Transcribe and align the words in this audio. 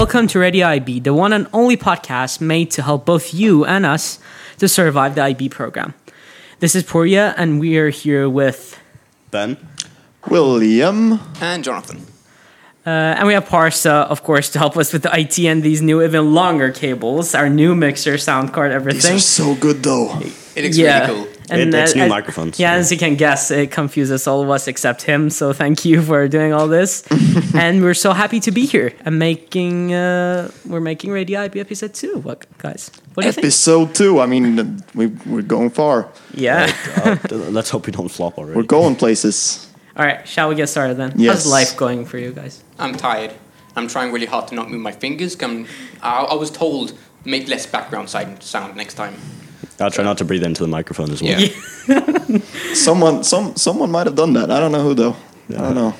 welcome 0.00 0.26
to 0.26 0.38
Radio 0.38 0.66
IB, 0.66 1.00
the 1.00 1.12
one 1.12 1.30
and 1.30 1.46
only 1.52 1.76
podcast 1.76 2.40
made 2.40 2.70
to 2.70 2.80
help 2.80 3.04
both 3.04 3.34
you 3.34 3.66
and 3.66 3.84
us 3.84 4.18
to 4.56 4.66
survive 4.66 5.14
the 5.14 5.20
IB 5.20 5.50
program. 5.50 5.92
This 6.58 6.74
is 6.74 6.84
Purya, 6.84 7.34
and 7.36 7.60
we 7.60 7.76
are 7.76 7.90
here 7.90 8.26
with, 8.26 8.78
Ben? 9.30 9.58
William. 10.26 11.20
And 11.42 11.62
Jonathan. 11.62 12.06
uh, 12.86 12.88
and 12.88 13.26
we 13.26 13.34
have 13.34 13.44
Parsa, 13.46 14.06
of 14.08 14.22
course, 14.22 14.48
to 14.52 14.58
help 14.58 14.78
us 14.78 14.90
with 14.90 15.02
the 15.02 15.14
IT 15.14 15.38
and 15.40 15.62
these 15.62 15.82
new, 15.82 16.02
even 16.02 16.32
longer 16.32 16.72
cables, 16.72 17.34
our 17.34 17.50
new 17.50 17.74
mixer, 17.74 18.16
sound 18.16 18.54
card, 18.54 18.72
everything. 18.72 19.16
These 19.16 19.38
everything. 19.38 19.52
are 19.52 19.54
so 19.54 19.60
good 19.60 19.82
though. 19.82 20.18
It 20.56 20.64
looks 20.64 20.78
yeah. 20.78 21.08
really 21.08 21.24
cool. 21.26 21.39
It- 21.58 21.74
it's 21.74 21.92
uh, 21.92 21.96
new 21.96 22.02
as- 22.04 22.08
microphones. 22.10 22.58
Yeah, 22.60 22.74
as 22.74 22.90
you 22.92 22.98
can 22.98 23.16
guess, 23.16 23.50
it 23.50 23.70
confuses 23.70 24.26
all 24.26 24.42
of 24.42 24.50
us 24.50 24.68
except 24.68 25.02
him. 25.02 25.30
So 25.30 25.52
thank 25.52 25.84
you 25.84 26.02
for 26.02 26.28
doing 26.28 26.52
all 26.52 26.68
this, 26.68 27.02
and 27.54 27.82
we're 27.82 27.94
so 27.94 28.12
happy 28.12 28.40
to 28.40 28.50
be 28.50 28.66
here 28.66 28.92
and 29.04 29.18
making. 29.18 29.92
Uh, 29.94 30.50
we're 30.66 30.80
making 30.80 31.10
Radio 31.10 31.40
IB 31.40 31.60
episode 31.60 31.94
two. 31.94 32.18
What 32.18 32.46
guys? 32.58 32.90
What 33.14 33.22
do 33.22 33.26
you 33.28 33.32
think? 33.32 33.44
Episode 33.44 33.94
two. 33.94 34.20
I 34.20 34.26
mean, 34.26 34.82
we, 34.94 35.06
we're 35.26 35.42
going 35.42 35.70
far. 35.70 36.08
Yeah. 36.34 36.70
Uh, 37.00 37.16
let's 37.50 37.70
hope 37.70 37.86
we 37.86 37.92
don't 37.92 38.10
flop 38.10 38.36
already. 38.38 38.56
We're 38.56 38.62
going 38.66 38.94
places. 38.96 39.68
all 39.96 40.04
right. 40.04 40.26
Shall 40.28 40.48
we 40.48 40.54
get 40.54 40.68
started 40.68 40.96
then? 40.96 41.12
Yes. 41.16 41.44
How's 41.44 41.46
life 41.50 41.76
going 41.76 42.04
for 42.04 42.18
you 42.18 42.32
guys? 42.32 42.62
I'm 42.78 42.94
tired. 42.94 43.32
I'm 43.76 43.88
trying 43.88 44.12
really 44.12 44.26
hard 44.26 44.48
to 44.48 44.54
not 44.54 44.68
move 44.70 44.80
my 44.80 44.92
fingers. 44.92 45.36
I'm, 45.42 45.66
I, 46.02 46.22
I 46.22 46.34
was 46.34 46.50
told 46.50 46.92
make 47.24 47.48
less 47.48 47.66
background 47.66 48.10
sound, 48.10 48.42
sound 48.42 48.76
next 48.76 48.94
time. 48.94 49.14
I'll 49.80 49.90
try 49.90 50.04
not 50.04 50.18
to 50.18 50.24
breathe 50.24 50.44
into 50.44 50.62
the 50.62 50.68
microphone 50.68 51.10
as 51.10 51.22
well. 51.22 51.40
Yeah. 51.40 52.38
Someone, 52.74 53.24
some, 53.24 53.56
someone 53.56 53.90
might 53.90 54.06
have 54.06 54.14
done 54.16 54.34
that. 54.34 54.50
I 54.50 54.60
don't 54.60 54.72
know 54.72 54.82
who 54.82 54.94
though. 54.94 55.16
I 55.50 55.52
don't 55.54 55.74
know. 55.74 55.94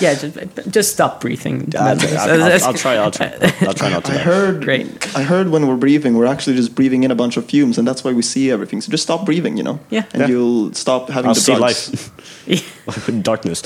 Yeah. 0.00 0.14
Just, 0.14 0.70
just 0.70 0.92
stop 0.92 1.20
breathing. 1.20 1.74
I'll, 1.78 1.88
I'll- 2.00 2.42
I'll- 2.42 2.64
I'll 2.64 2.72
try. 2.74 2.94
I'll 2.96 3.10
try. 3.10 3.30
I'll 3.60 3.74
try 3.74 3.90
not 3.90 4.04
to. 4.06 4.12
I 4.12 4.16
heard. 4.16 4.62
Great. 4.64 5.14
I 5.14 5.22
heard 5.24 5.50
when 5.50 5.66
we're 5.66 5.76
breathing, 5.76 6.16
we're 6.16 6.24
actually 6.24 6.56
just 6.56 6.74
breathing 6.74 7.02
in 7.04 7.10
a 7.10 7.14
bunch 7.14 7.36
of 7.36 7.44
fumes, 7.44 7.76
and 7.76 7.86
that's 7.86 8.02
why 8.02 8.12
we 8.12 8.22
see 8.22 8.50
everything. 8.50 8.80
So 8.80 8.90
just 8.90 9.02
stop 9.02 9.26
breathing, 9.26 9.58
you 9.58 9.62
know. 9.62 9.78
Yeah. 9.90 10.04
And 10.14 10.22
Yeah. 10.22 10.28
you'll 10.28 10.72
stop 10.72 11.10
having 11.10 11.28
I'll 11.28 11.34
the 11.34 11.40
see 11.40 11.54
drugs. 11.54 12.10
life. 12.48 13.22
Darkness. 13.22 13.60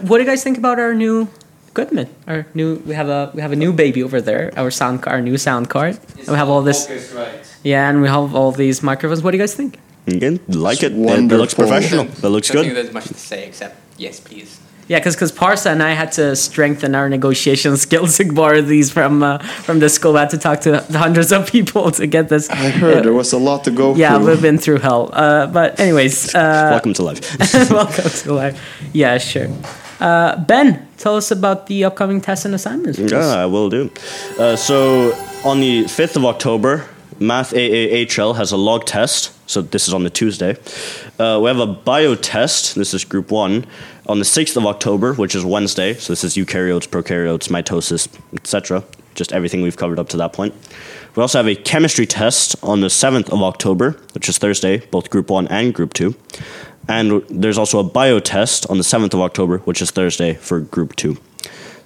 What 0.00 0.16
do 0.16 0.24
you 0.24 0.28
guys 0.30 0.42
think 0.42 0.56
about 0.56 0.78
our 0.78 0.94
new 0.94 1.28
equipment? 1.72 2.08
Our 2.28 2.46
new. 2.54 2.76
We 2.86 2.94
have 2.94 3.08
a 3.08 3.30
we 3.34 3.40
have 3.42 3.52
a 3.52 3.56
new 3.64 3.72
baby 3.72 4.02
over 4.02 4.20
there. 4.20 4.52
Our 4.56 4.70
sound 4.70 5.02
card, 5.02 5.14
our 5.16 5.22
new 5.22 5.38
sound 5.38 5.68
card. 5.68 5.98
And 6.18 6.28
we 6.28 6.36
have 6.36 6.48
all 6.52 6.62
this. 6.62 6.80
Yeah, 7.64 7.88
and 7.88 8.02
we 8.02 8.08
have 8.08 8.34
all 8.34 8.52
these 8.52 8.82
microphones. 8.82 9.22
What 9.22 9.30
do 9.32 9.36
you 9.38 9.42
guys 9.42 9.54
think? 9.54 9.78
Again, 10.06 10.40
like 10.48 10.82
It's 10.82 10.82
it. 10.82 10.92
It, 10.92 11.32
it 11.32 11.36
looks 11.38 11.56
wonderful. 11.56 11.64
professional. 11.64 12.04
It 12.06 12.28
looks 12.34 12.50
I 12.50 12.54
don't 12.54 12.64
think 12.64 12.74
good. 12.74 12.84
there's 12.84 12.94
much 12.94 13.06
to 13.08 13.14
say 13.14 13.46
except 13.46 13.74
yes, 13.98 14.20
please. 14.20 14.58
Yeah, 14.88 14.98
because 14.98 15.14
because 15.14 15.32
Parsa 15.32 15.70
and 15.70 15.80
I 15.80 15.92
had 15.94 16.10
to 16.18 16.34
strengthen 16.34 16.94
our 16.96 17.08
negotiation 17.08 17.76
skills 17.86 18.16
to 18.18 18.24
borrow 18.24 18.60
these 18.62 18.90
from 18.90 19.22
uh, 19.22 19.38
from 19.66 19.78
the 19.78 19.88
school. 19.88 20.12
We 20.14 20.18
had 20.18 20.30
to 20.30 20.38
talk 20.38 20.60
to 20.62 20.70
hundreds 21.04 21.30
of 21.32 21.46
people 21.46 21.90
to 21.92 22.06
get 22.06 22.28
this. 22.28 22.50
I 22.50 22.70
heard 22.82 23.04
there 23.04 23.12
was 23.14 23.32
a 23.32 23.38
lot 23.38 23.62
to 23.64 23.70
go 23.70 23.94
Yeah, 23.94 24.18
through. 24.18 24.26
we've 24.26 24.42
been 24.42 24.58
through 24.58 24.80
hell. 24.80 25.08
Uh, 25.12 25.46
but 25.46 25.78
anyways, 25.80 26.34
uh, 26.34 26.68
Welcome 26.74 26.94
to 26.94 27.02
life. 27.04 27.20
welcome 27.70 28.10
to 28.10 28.32
life. 28.34 28.54
Yeah, 28.92 29.18
sure. 29.18 29.48
Uh, 30.02 30.36
ben, 30.46 30.84
tell 30.98 31.14
us 31.14 31.30
about 31.30 31.68
the 31.68 31.84
upcoming 31.84 32.20
tests 32.20 32.44
and 32.44 32.54
assignments. 32.56 32.98
Yeah, 32.98 33.18
I 33.20 33.46
will 33.46 33.70
do. 33.70 33.88
Uh, 34.36 34.56
so 34.56 35.12
on 35.44 35.60
the 35.60 35.84
5th 35.84 36.16
of 36.16 36.24
October, 36.24 36.88
Math 37.20 37.52
AAHL 37.52 38.34
has 38.34 38.50
a 38.50 38.56
log 38.56 38.84
test. 38.84 39.30
So 39.48 39.62
this 39.62 39.86
is 39.86 39.94
on 39.94 40.02
the 40.02 40.10
Tuesday. 40.10 40.56
Uh, 41.20 41.38
we 41.40 41.46
have 41.46 41.60
a 41.60 41.68
bio 41.68 42.16
test. 42.16 42.74
This 42.74 42.94
is 42.94 43.04
group 43.04 43.30
one. 43.30 43.64
On 44.08 44.18
the 44.18 44.24
6th 44.24 44.56
of 44.56 44.66
October, 44.66 45.14
which 45.14 45.36
is 45.36 45.44
Wednesday. 45.44 45.94
So 45.94 46.12
this 46.12 46.24
is 46.24 46.34
eukaryotes, 46.34 46.88
prokaryotes, 46.88 47.48
mitosis, 47.48 48.08
etc. 48.34 48.82
Just 49.14 49.32
everything 49.32 49.62
we've 49.62 49.76
covered 49.76 49.98
up 49.98 50.08
to 50.10 50.16
that 50.18 50.32
point. 50.32 50.54
We 51.14 51.20
also 51.20 51.38
have 51.38 51.46
a 51.46 51.54
chemistry 51.54 52.06
test 52.06 52.56
on 52.62 52.80
the 52.80 52.88
7th 52.88 53.28
of 53.30 53.42
October, 53.42 53.92
which 54.14 54.28
is 54.28 54.38
Thursday, 54.38 54.78
both 54.90 55.10
group 55.10 55.30
one 55.30 55.46
and 55.48 55.74
group 55.74 55.92
two. 55.92 56.14
And 56.88 57.22
there's 57.28 57.58
also 57.58 57.78
a 57.78 57.84
bio 57.84 58.18
test 58.20 58.68
on 58.70 58.78
the 58.78 58.84
7th 58.84 59.14
of 59.14 59.20
October, 59.20 59.58
which 59.58 59.82
is 59.82 59.90
Thursday 59.90 60.34
for 60.34 60.60
group 60.60 60.96
two. 60.96 61.18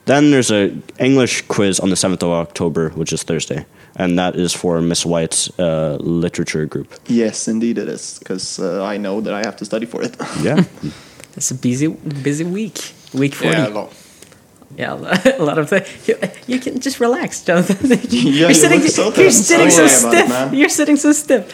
Then 0.06 0.30
there's 0.30 0.52
a 0.52 0.72
English 1.00 1.42
quiz 1.48 1.80
on 1.80 1.90
the 1.90 1.96
7th 1.96 2.22
of 2.22 2.30
October, 2.30 2.90
which 2.90 3.12
is 3.12 3.24
Thursday. 3.24 3.66
And 3.96 4.18
that 4.18 4.36
is 4.36 4.52
for 4.52 4.80
Miss 4.80 5.04
White's 5.04 5.50
uh, 5.58 5.96
literature 6.00 6.64
group. 6.66 6.94
Yes, 7.06 7.48
indeed 7.48 7.78
it 7.78 7.88
is, 7.88 8.18
because 8.20 8.60
uh, 8.60 8.84
I 8.84 8.98
know 8.98 9.20
that 9.20 9.34
I 9.34 9.38
have 9.38 9.56
to 9.56 9.64
study 9.64 9.86
for 9.86 10.02
it. 10.02 10.16
Yeah. 10.42 10.64
It's 11.36 11.50
a 11.50 11.54
busy, 11.54 11.88
busy 11.88 12.44
week. 12.44 12.94
Week 13.12 13.34
forty. 13.34 13.56
Yeah, 13.58 13.68
a 13.68 13.68
lot. 13.68 13.92
Yeah, 14.76 14.94
a 14.94 15.42
lot 15.42 15.58
of 15.62 15.68
things. 15.70 16.08
You, 16.08 16.16
you 16.46 16.58
can 16.60 16.80
just 16.80 17.00
relax, 17.00 17.42
Jonathan. 17.44 17.90
you 18.10 18.30
you're 18.30 18.54
sitting, 18.54 18.80
look 18.80 18.88
so 18.90 19.12
you're 19.14 19.30
sitting 19.30 19.68
Don't 19.68 19.70
so 19.70 19.82
worry 19.84 19.98
about 20.00 20.14
it, 20.14 20.48
stiff. 20.48 20.58
you're 20.58 20.68
sitting 20.68 20.96
so 20.96 21.12
stiff. 21.12 21.52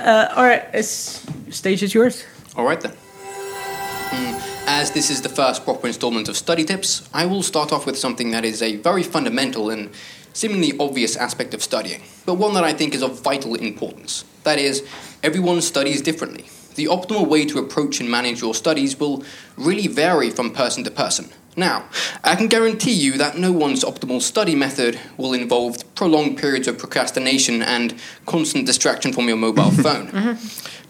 Uh, 0.00 0.32
all 0.34 0.44
right, 0.44 0.64
it's, 0.72 1.24
stage 1.50 1.82
is 1.82 1.92
yours. 1.94 2.24
All 2.56 2.64
right 2.64 2.80
then. 2.80 2.92
Mm, 2.92 4.66
As 4.66 4.90
this 4.92 5.10
is 5.10 5.20
the 5.22 5.28
first 5.28 5.64
proper 5.64 5.86
installment 5.86 6.28
of 6.28 6.36
study 6.36 6.64
tips, 6.64 7.08
I 7.12 7.26
will 7.26 7.42
start 7.42 7.72
off 7.72 7.86
with 7.86 7.98
something 7.98 8.30
that 8.30 8.44
is 8.44 8.62
a 8.62 8.76
very 8.76 9.02
fundamental 9.02 9.70
and 9.70 9.90
seemingly 10.32 10.72
obvious 10.78 11.16
aspect 11.16 11.54
of 11.54 11.62
studying, 11.62 12.02
but 12.26 12.34
one 12.34 12.54
that 12.54 12.64
I 12.64 12.72
think 12.72 12.94
is 12.94 13.02
of 13.02 13.20
vital 13.20 13.54
importance. 13.54 14.24
That 14.44 14.58
is, 14.58 14.82
everyone 15.22 15.60
studies 15.60 16.02
differently. 16.02 16.46
The 16.74 16.86
optimal 16.86 17.28
way 17.28 17.44
to 17.46 17.58
approach 17.60 18.00
and 18.00 18.10
manage 18.10 18.40
your 18.40 18.52
studies 18.54 18.98
will 18.98 19.22
really 19.56 19.86
vary 19.86 20.30
from 20.30 20.50
person 20.50 20.82
to 20.84 20.90
person. 20.90 21.28
Now, 21.56 21.84
I 22.24 22.34
can 22.34 22.48
guarantee 22.48 22.92
you 22.92 23.16
that 23.18 23.38
no 23.38 23.52
one's 23.52 23.84
optimal 23.84 24.20
study 24.20 24.54
method 24.54 24.98
will 25.16 25.32
involve 25.32 25.94
prolonged 25.94 26.36
periods 26.36 26.66
of 26.66 26.78
procrastination 26.78 27.62
and 27.62 27.94
constant 28.26 28.66
distraction 28.66 29.12
from 29.12 29.28
your 29.28 29.36
mobile 29.36 29.70
phone. 29.84 30.38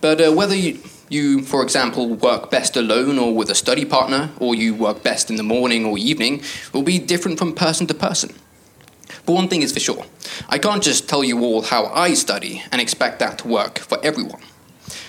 But 0.00 0.20
uh, 0.20 0.32
whether 0.32 0.54
you, 0.54 0.78
you, 1.08 1.42
for 1.42 1.62
example, 1.62 2.14
work 2.14 2.50
best 2.50 2.76
alone 2.76 3.18
or 3.18 3.34
with 3.34 3.50
a 3.50 3.54
study 3.54 3.84
partner, 3.84 4.30
or 4.38 4.54
you 4.54 4.74
work 4.74 5.02
best 5.02 5.28
in 5.30 5.36
the 5.36 5.42
morning 5.42 5.84
or 5.84 5.98
evening, 5.98 6.42
will 6.72 6.82
be 6.82 6.98
different 6.98 7.38
from 7.38 7.54
person 7.54 7.86
to 7.88 7.94
person. 7.94 8.34
But 9.26 9.32
one 9.32 9.48
thing 9.48 9.62
is 9.62 9.72
for 9.72 9.80
sure 9.80 10.04
I 10.48 10.58
can't 10.58 10.82
just 10.82 11.08
tell 11.08 11.24
you 11.24 11.42
all 11.42 11.62
how 11.62 11.86
I 11.86 12.14
study 12.14 12.62
and 12.72 12.80
expect 12.80 13.18
that 13.20 13.38
to 13.38 13.48
work 13.48 13.78
for 13.78 13.98
everyone. 14.02 14.42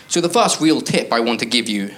So, 0.07 0.21
the 0.21 0.29
first 0.29 0.61
real 0.61 0.81
tip 0.81 1.11
I 1.11 1.19
want 1.19 1.39
to 1.39 1.45
give 1.45 1.67
you 1.67 1.91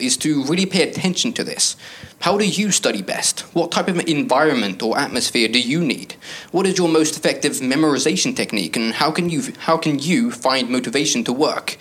is 0.00 0.16
to 0.18 0.44
really 0.44 0.66
pay 0.66 0.82
attention 0.88 1.32
to 1.34 1.44
this. 1.44 1.76
How 2.20 2.36
do 2.36 2.44
you 2.44 2.70
study 2.70 3.02
best? 3.02 3.40
What 3.54 3.70
type 3.70 3.88
of 3.88 4.00
environment 4.08 4.82
or 4.82 4.98
atmosphere 4.98 5.48
do 5.48 5.60
you 5.60 5.80
need? 5.84 6.16
What 6.50 6.66
is 6.66 6.76
your 6.76 6.88
most 6.88 7.16
effective 7.16 7.52
memorization 7.60 8.34
technique, 8.34 8.76
and 8.76 8.94
how 8.94 9.10
can 9.10 9.30
you, 9.30 9.42
how 9.58 9.76
can 9.76 9.98
you 9.98 10.30
find 10.32 10.68
motivation 10.68 11.24
to 11.24 11.32
work? 11.32 11.78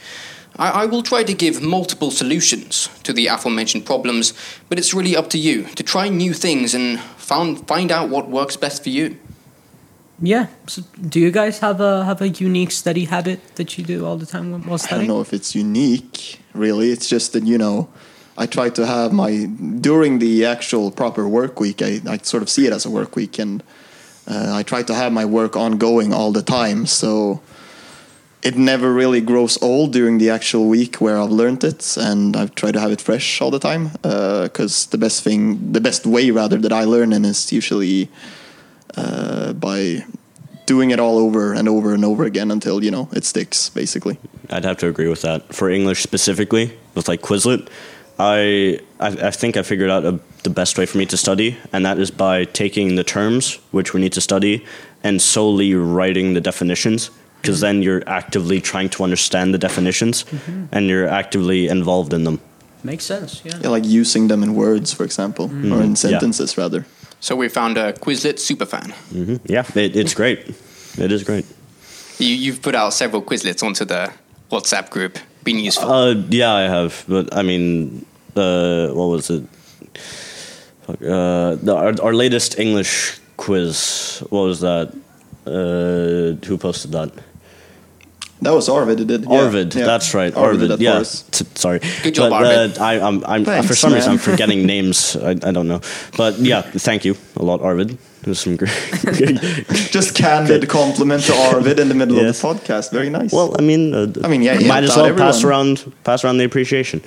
I, 0.57 0.83
I 0.83 0.85
will 0.85 1.03
try 1.03 1.23
to 1.23 1.33
give 1.33 1.61
multiple 1.61 2.11
solutions 2.11 2.89
to 3.03 3.13
the 3.13 3.27
aforementioned 3.27 3.85
problems, 3.85 4.33
but 4.69 4.77
it's 4.79 4.93
really 4.93 5.15
up 5.15 5.29
to 5.31 5.37
you 5.37 5.63
to 5.75 5.83
try 5.83 6.09
new 6.09 6.33
things 6.33 6.73
and 6.73 6.99
found, 7.17 7.67
find 7.67 7.91
out 7.91 8.09
what 8.09 8.29
works 8.29 8.57
best 8.57 8.83
for 8.83 8.89
you. 8.89 9.17
Yeah. 10.19 10.47
So 10.67 10.81
do 11.01 11.19
you 11.19 11.31
guys 11.31 11.59
have 11.59 11.79
a 11.79 12.03
have 12.03 12.21
a 12.21 12.29
unique 12.29 12.71
study 12.71 13.05
habit 13.05 13.55
that 13.55 13.77
you 13.77 13.83
do 13.83 14.05
all 14.05 14.17
the 14.17 14.25
time 14.25 14.51
while 14.65 14.79
I 14.89 14.97
don't 14.97 15.07
know 15.07 15.21
if 15.21 15.33
it's 15.33 15.53
unique, 15.53 16.39
really. 16.53 16.91
It's 16.91 17.07
just 17.07 17.33
that 17.33 17.43
you 17.43 17.57
know, 17.57 17.87
I 18.37 18.47
try 18.47 18.69
to 18.69 18.85
have 18.85 19.13
my 19.13 19.45
during 19.45 20.19
the 20.19 20.45
actual 20.45 20.91
proper 20.91 21.27
work 21.27 21.59
week. 21.59 21.81
I, 21.81 22.01
I 22.07 22.17
sort 22.17 22.41
of 22.41 22.49
see 22.49 22.65
it 22.65 22.73
as 22.73 22.85
a 22.85 22.89
work 22.89 23.15
week, 23.15 23.37
and 23.37 23.61
uh, 24.27 24.55
I 24.55 24.63
try 24.63 24.81
to 24.83 24.93
have 24.93 25.11
my 25.13 25.25
work 25.25 25.55
ongoing 25.55 26.13
all 26.13 26.31
the 26.31 26.41
time. 26.41 26.87
So 26.87 27.41
it 28.41 28.55
never 28.55 28.91
really 28.93 29.21
grows 29.21 29.61
old 29.61 29.93
during 29.93 30.17
the 30.17 30.31
actual 30.31 30.67
week 30.67 30.95
where 30.95 31.19
I've 31.19 31.31
learned 31.31 31.63
it, 31.63 31.95
and 31.95 32.35
I 32.35 32.47
try 32.47 32.71
to 32.71 32.79
have 32.79 32.91
it 32.91 33.01
fresh 33.01 33.39
all 33.39 33.51
the 33.51 33.59
time. 33.59 33.89
Because 34.01 34.87
the 34.87 34.97
best 34.97 35.23
thing, 35.23 35.73
the 35.73 35.81
best 35.81 36.07
way 36.07 36.31
rather 36.31 36.57
that 36.57 36.73
I 36.73 36.85
learn 36.85 37.13
in 37.13 37.23
is 37.23 37.51
usually 37.51 38.09
uh, 38.97 39.53
by 39.53 40.03
doing 40.65 40.91
it 40.91 40.99
all 40.99 41.17
over 41.17 41.53
and 41.53 41.67
over 41.69 41.93
and 41.93 42.03
over 42.03 42.25
again 42.25 42.51
until 42.51 42.83
you 42.83 42.91
know 42.91 43.09
it 43.13 43.23
sticks, 43.23 43.69
basically. 43.69 44.17
I'd 44.49 44.65
have 44.65 44.77
to 44.77 44.87
agree 44.87 45.07
with 45.07 45.21
that. 45.21 45.53
For 45.53 45.69
English 45.69 46.03
specifically, 46.03 46.77
with 46.95 47.07
like 47.07 47.21
Quizlet, 47.21 47.69
I 48.19 48.79
I, 48.99 49.07
I 49.07 49.31
think 49.31 49.57
I 49.57 49.63
figured 49.63 49.89
out 49.89 50.05
a, 50.05 50.19
the 50.43 50.49
best 50.49 50.77
way 50.77 50.85
for 50.85 50.97
me 50.97 51.05
to 51.07 51.17
study, 51.17 51.57
and 51.71 51.85
that 51.85 51.99
is 51.99 52.11
by 52.11 52.45
taking 52.45 52.95
the 52.95 53.03
terms 53.03 53.59
which 53.71 53.93
we 53.93 54.01
need 54.01 54.13
to 54.13 54.21
study 54.21 54.65
and 55.03 55.21
solely 55.21 55.73
writing 55.73 56.33
the 56.33 56.41
definitions. 56.41 57.09
Because 57.41 57.57
mm-hmm. 57.57 57.77
then 57.77 57.83
you're 57.83 58.03
actively 58.07 58.59
trying 58.59 58.89
to 58.89 59.03
understand 59.03 59.53
the 59.53 59.59
definitions, 59.59 60.23
mm-hmm. 60.23 60.65
and 60.71 60.87
you're 60.87 61.07
actively 61.07 61.67
involved 61.67 62.13
in 62.13 62.23
them. 62.23 62.39
Makes 62.83 63.05
sense. 63.05 63.41
Yeah. 63.45 63.59
Yeah, 63.61 63.69
like 63.69 63.85
using 63.85 64.27
them 64.27 64.43
in 64.43 64.55
words, 64.55 64.93
for 64.93 65.03
example, 65.03 65.49
mm. 65.49 65.71
or 65.71 65.83
in 65.83 65.95
sentences 65.95 66.57
rather. 66.57 66.85
So 67.19 67.35
we 67.35 67.49
found 67.49 67.77
a 67.77 67.93
Quizlet 67.93 68.37
superfan. 68.39 68.91
hmm 69.11 69.37
Yeah, 69.45 69.65
it, 69.75 69.95
it's 69.95 70.13
great. 70.13 70.39
It 70.97 71.11
is 71.11 71.23
great. 71.23 71.45
You, 72.19 72.35
you've 72.35 72.61
put 72.61 72.75
out 72.75 72.93
several 72.93 73.21
Quizlets 73.21 73.63
onto 73.63 73.85
the 73.85 74.11
WhatsApp 74.51 74.89
group. 74.89 75.17
Been 75.43 75.59
useful. 75.59 75.91
Uh, 75.91 76.13
yeah, 76.29 76.53
I 76.53 76.61
have, 76.63 77.03
but 77.07 77.35
I 77.35 77.41
mean, 77.41 78.05
uh, 78.35 78.87
what 78.89 79.09
was 79.09 79.29
it? 79.29 79.43
Uh, 80.87 81.55
the, 81.55 81.75
our, 81.75 81.93
our 82.01 82.13
latest 82.13 82.57
English 82.59 83.19
quiz. 83.37 84.23
What 84.29 84.43
was 84.43 84.59
that? 84.61 84.93
Uh, 85.45 86.45
who 86.45 86.57
posted 86.57 86.91
that? 86.91 87.11
That 88.41 88.53
was 88.53 88.69
Arvid 88.69 88.99
who 88.99 89.05
did. 89.05 89.23
yeah, 89.25 89.41
Arvid, 89.43 89.73
yeah. 89.73 89.85
that's 89.85 90.13
right. 90.13 90.33
Arvid, 90.35 90.69
Arvid, 90.71 90.79
yeah. 90.81 90.99
T- 91.31 91.45
sorry, 91.55 91.79
Good 92.03 92.13
job, 92.15 92.29
but, 92.29 92.45
Arvid. 92.45 92.77
Uh, 92.77 92.83
I, 92.83 92.99
I'm, 92.99 93.23
I'm 93.25 93.43
Thanks, 93.45 93.67
for 93.67 93.73
some 93.75 93.93
reason 93.93 94.11
I'm 94.11 94.17
forgetting 94.31 94.65
names. 94.65 95.15
I, 95.15 95.31
I 95.31 95.51
don't 95.51 95.67
know, 95.67 95.81
but 96.17 96.37
yeah, 96.37 96.61
thank 96.61 97.03
you 97.03 97.15
a 97.35 97.43
lot, 97.43 97.61
Arvid. 97.61 97.97
It 98.21 98.27
was 98.27 98.39
some 98.39 98.55
great. 98.57 98.69
Just 99.91 100.13
candid 100.21 100.67
compliment 100.69 101.23
to 101.23 101.33
Arvid 101.33 101.79
in 101.79 101.87
the 101.87 101.95
middle 101.95 102.15
Yes. 102.17 102.43
of 102.43 102.59
the 102.59 102.59
podcast. 102.65 102.91
Very 102.91 103.09
nice. 103.09 103.31
well, 103.31 103.55
I 103.57 103.61
mean, 103.63 103.93
uh, 103.95 104.11
I 104.23 104.27
mean, 104.27 104.41
yeah, 104.43 104.55
he 104.57 104.67
might 104.67 104.83
as 104.83 104.97
out 104.97 105.05
well 105.05 105.15
pass 105.15 105.43
around 105.43 105.91
pass 106.03 106.23
around 106.23 106.37
the 106.37 106.43
appreciation. 106.45 107.01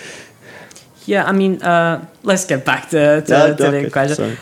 Yeah, 1.07 1.25
I 1.25 1.33
mean, 1.33 1.63
uh, 1.63 2.07
let's 2.23 2.45
get 2.45 2.65
back 2.65 2.91
to, 2.91 3.21
to, 3.23 3.33
Yeah, 3.33 3.55
to 3.55 3.67
okay, 3.69 3.85
the 3.85 3.91
question. 3.91 4.37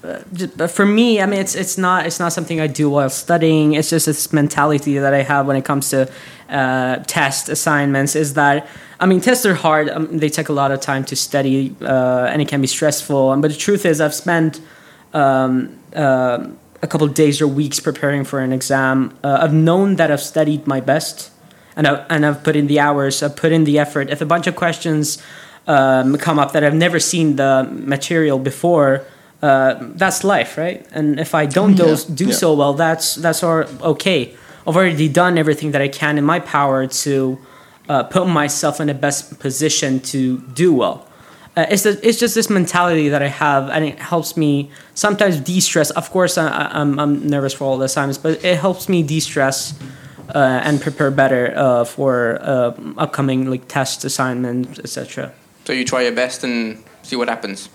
But 0.00 0.70
for 0.70 0.86
me, 0.86 1.20
I 1.20 1.26
mean, 1.26 1.40
it's 1.40 1.54
it's 1.54 1.76
not 1.76 2.06
it's 2.06 2.20
not 2.20 2.32
something 2.32 2.60
I 2.60 2.66
do 2.66 2.88
while 2.88 3.10
studying. 3.10 3.74
It's 3.74 3.90
just 3.90 4.06
this 4.06 4.32
mentality 4.32 4.98
that 4.98 5.12
I 5.12 5.22
have 5.22 5.46
when 5.46 5.56
it 5.56 5.64
comes 5.64 5.90
to 5.90 6.10
uh, 6.48 6.96
test 7.06 7.48
assignments. 7.48 8.14
Is 8.14 8.34
that 8.34 8.68
I 9.00 9.06
mean, 9.06 9.20
tests 9.20 9.44
are 9.46 9.54
hard. 9.54 9.88
Um, 9.88 10.18
they 10.18 10.28
take 10.28 10.48
a 10.48 10.52
lot 10.52 10.70
of 10.70 10.80
time 10.80 11.04
to 11.06 11.16
study, 11.16 11.74
uh, 11.82 12.28
and 12.30 12.40
it 12.40 12.48
can 12.48 12.60
be 12.60 12.66
stressful. 12.66 13.36
But 13.36 13.50
the 13.50 13.56
truth 13.56 13.84
is, 13.84 14.00
I've 14.00 14.14
spent 14.14 14.60
um, 15.14 15.78
uh, 15.94 16.48
a 16.82 16.86
couple 16.86 17.06
days 17.08 17.40
or 17.40 17.48
weeks 17.48 17.80
preparing 17.80 18.24
for 18.24 18.40
an 18.40 18.52
exam. 18.52 19.16
Uh, 19.24 19.38
I've 19.42 19.54
known 19.54 19.96
that 19.96 20.10
I've 20.10 20.22
studied 20.22 20.66
my 20.66 20.80
best, 20.80 21.30
and 21.76 21.86
I've, 21.86 22.06
and 22.08 22.24
I've 22.24 22.44
put 22.44 22.54
in 22.54 22.66
the 22.68 22.80
hours. 22.80 23.22
I've 23.22 23.36
put 23.36 23.52
in 23.52 23.64
the 23.64 23.78
effort. 23.78 24.10
If 24.10 24.20
a 24.20 24.26
bunch 24.26 24.46
of 24.46 24.54
questions 24.56 25.22
um, 25.66 26.16
come 26.18 26.38
up 26.38 26.52
that 26.52 26.64
I've 26.64 26.74
never 26.74 26.98
seen 26.98 27.36
the 27.36 27.68
material 27.70 28.38
before, 28.38 29.04
uh, 29.42 29.74
that's 29.80 30.24
life, 30.24 30.58
right? 30.58 30.86
And 30.92 31.18
if 31.20 31.34
I 31.34 31.46
don't 31.46 31.78
Yeah, 31.78 31.94
do, 31.94 32.14
do 32.14 32.24
yeah. 32.26 32.32
so 32.32 32.54
well, 32.54 32.74
that's 32.74 33.14
that's 33.16 33.42
all 33.42 33.64
okay. 33.92 34.34
I've 34.66 34.76
already 34.76 35.08
done 35.08 35.38
everything 35.38 35.70
that 35.72 35.80
I 35.82 35.88
can 35.88 36.18
in 36.18 36.24
my 36.24 36.40
power 36.40 36.86
to 36.86 37.38
uh, 37.88 38.02
put 38.04 38.26
myself 38.28 38.80
in 38.80 38.88
the 38.88 38.94
best 38.94 39.38
position 39.38 40.00
to 40.12 40.38
do 40.54 40.74
well. 40.74 41.06
Uh, 41.56 41.64
it's, 41.70 41.82
the, 41.82 41.98
it's 42.06 42.20
just 42.20 42.34
this 42.34 42.48
mentality 42.50 43.08
that 43.08 43.22
I 43.22 43.28
have, 43.28 43.68
and 43.70 43.84
it 43.84 43.98
helps 43.98 44.36
me 44.36 44.70
sometimes 44.94 45.40
de-stress. 45.40 45.90
Of 45.90 46.10
course, 46.10 46.36
I, 46.38 46.46
I- 46.48 46.80
I'm, 46.80 46.98
I'm 47.00 47.26
nervous 47.26 47.52
for 47.54 47.64
all 47.64 47.78
the 47.78 47.86
assignments, 47.86 48.18
but 48.18 48.44
it 48.44 48.58
helps 48.60 48.88
me 48.88 49.02
de-stress 49.02 49.74
uh, 50.34 50.38
and 50.62 50.80
prepare 50.80 51.10
better 51.10 51.52
uh, 51.56 51.84
for 51.84 52.38
uh, 52.42 52.72
upcoming 52.98 53.50
like 53.50 53.66
test 53.68 54.04
assignments, 54.04 54.78
etc. 54.78 55.32
So 55.64 55.72
you 55.72 55.84
try 55.84 56.02
your 56.02 56.12
best 56.12 56.44
and 56.44 56.84
see 57.02 57.16
what 57.16 57.28
happens. 57.28 57.68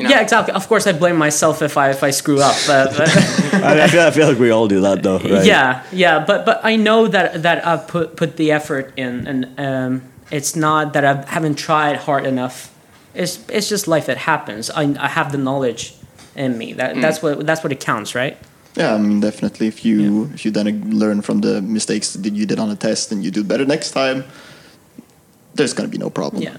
You 0.00 0.08
know? 0.08 0.10
Yeah, 0.10 0.22
exactly. 0.22 0.54
Of 0.54 0.66
course, 0.66 0.86
I 0.86 0.92
blame 0.92 1.16
myself 1.16 1.60
if 1.60 1.76
I 1.76 1.90
if 1.90 2.02
I 2.02 2.10
screw 2.10 2.40
up. 2.40 2.56
But, 2.66 2.96
but 2.96 3.08
I, 3.54 3.84
I, 3.84 3.88
feel, 3.88 4.00
I 4.00 4.10
feel 4.10 4.28
like 4.28 4.38
we 4.38 4.50
all 4.50 4.66
do 4.66 4.80
that 4.80 5.02
though, 5.02 5.18
right? 5.18 5.44
yeah, 5.44 5.84
yeah. 5.92 6.24
But 6.24 6.46
but 6.46 6.60
I 6.64 6.76
know 6.76 7.06
that 7.08 7.42
that 7.42 7.66
I've 7.66 7.86
put 7.86 8.16
put 8.16 8.36
the 8.36 8.50
effort 8.52 8.94
in, 8.96 9.26
and 9.26 9.60
um, 9.60 10.02
it's 10.30 10.56
not 10.56 10.94
that 10.94 11.04
I 11.04 11.30
haven't 11.30 11.56
tried 11.56 11.96
hard 11.96 12.24
enough. 12.24 12.72
It's 13.14 13.38
it's 13.50 13.68
just 13.68 13.86
life 13.86 14.06
that 14.06 14.16
happens. 14.16 14.70
I, 14.70 14.94
I 14.98 15.08
have 15.08 15.32
the 15.32 15.38
knowledge 15.38 15.94
in 16.34 16.56
me. 16.56 16.72
That 16.72 17.00
that's 17.00 17.22
what 17.22 17.44
that's 17.46 17.62
what 17.62 17.72
it 17.72 17.80
counts, 17.80 18.14
right? 18.14 18.38
Yeah, 18.76 18.94
I 18.94 18.98
mean, 18.98 19.20
definitely. 19.20 19.66
If 19.66 19.84
you 19.84 20.30
if 20.32 20.44
you 20.44 20.50
then 20.50 20.98
learn 20.98 21.20
from 21.20 21.40
the 21.40 21.60
mistakes 21.60 22.14
that 22.14 22.32
you 22.32 22.46
did 22.46 22.58
on 22.58 22.70
a 22.70 22.76
test 22.76 23.12
and 23.12 23.22
you 23.22 23.30
do 23.30 23.44
better 23.44 23.66
next 23.66 23.90
time, 23.90 24.24
there's 25.54 25.74
gonna 25.74 25.88
be 25.88 25.98
no 25.98 26.10
problem. 26.10 26.42
Yeah. 26.42 26.56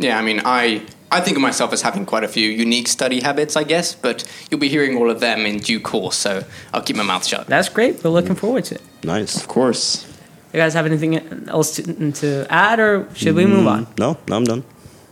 Yeah, 0.00 0.18
I 0.18 0.22
mean, 0.22 0.40
I 0.46 0.82
I 1.12 1.20
think 1.20 1.36
of 1.36 1.42
myself 1.42 1.72
as 1.72 1.82
having 1.82 2.06
quite 2.06 2.22
a 2.22 2.28
few 2.28 2.48
unique 2.48 2.86
study 2.86 3.20
habits, 3.20 3.56
I 3.56 3.64
guess, 3.64 3.94
but 3.94 4.24
you'll 4.48 4.60
be 4.60 4.68
hearing 4.68 4.96
all 4.96 5.10
of 5.10 5.18
them 5.18 5.40
in 5.40 5.58
due 5.58 5.80
course, 5.80 6.16
so 6.16 6.44
I'll 6.72 6.82
keep 6.82 6.96
my 6.96 7.02
mouth 7.02 7.26
shut. 7.26 7.48
That's 7.48 7.68
great. 7.68 8.04
We're 8.04 8.10
looking 8.10 8.36
forward 8.36 8.64
to 8.66 8.76
it. 8.76 8.82
Nice. 9.02 9.36
Of 9.36 9.48
course. 9.48 10.06
You 10.52 10.58
guys 10.58 10.74
have 10.74 10.86
anything 10.86 11.48
else 11.48 11.76
to, 11.76 12.12
to 12.12 12.46
add, 12.48 12.78
or 12.78 13.08
should 13.14 13.34
we 13.34 13.46
move 13.46 13.66
on? 13.66 13.86
No, 13.98 14.18
no, 14.28 14.36
I'm 14.36 14.44
done. 14.44 14.64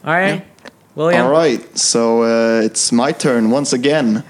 All 0.04 0.12
right, 0.12 0.44
William. 0.94 1.26
All 1.26 1.32
right, 1.32 1.78
so 1.78 2.22
uh, 2.22 2.60
it's 2.62 2.92
my 2.92 3.12
turn 3.12 3.50
once 3.50 3.72
again. 3.72 4.24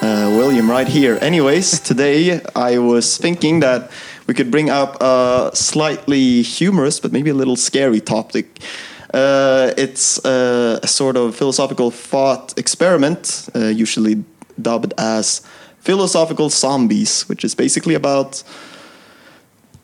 Uh, 0.00 0.30
William, 0.36 0.70
right 0.70 0.88
here. 0.88 1.18
Anyways, 1.20 1.80
today 1.90 2.40
I 2.54 2.78
was 2.78 3.16
thinking 3.16 3.60
that 3.60 3.90
we 4.26 4.34
could 4.34 4.50
bring 4.50 4.68
up 4.68 5.00
a 5.00 5.50
slightly 5.54 6.42
humorous 6.42 7.00
but 7.00 7.12
maybe 7.12 7.30
a 7.30 7.34
little 7.34 7.56
scary 7.56 8.00
topic. 8.00 8.60
Uh, 9.16 9.72
it's 9.78 10.22
uh, 10.26 10.78
a 10.82 10.86
sort 10.86 11.16
of 11.16 11.34
philosophical 11.34 11.90
thought 11.90 12.52
experiment, 12.58 13.48
uh, 13.54 13.60
usually 13.60 14.22
dubbed 14.60 14.92
as 14.98 15.40
philosophical 15.80 16.50
zombies, 16.50 17.22
which 17.22 17.42
is 17.42 17.54
basically 17.54 17.94
about 17.94 18.42